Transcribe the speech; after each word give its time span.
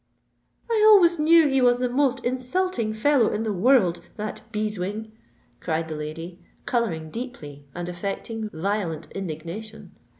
"I 0.67 0.83
always 0.89 1.19
knew 1.19 1.47
he 1.47 1.61
was 1.61 1.77
the 1.77 1.87
most 1.87 2.25
insulting 2.25 2.91
fellow 2.91 3.29
in 3.31 3.43
the 3.43 3.53
world—that 3.53 4.41
Beeswing!" 4.51 5.11
cried 5.59 5.89
the 5.89 5.95
lady, 5.95 6.39
colouring 6.65 7.11
deeply 7.11 7.67
and 7.75 7.87
affecting 7.87 8.49
violent 8.51 9.11
indignation. 9.11 9.91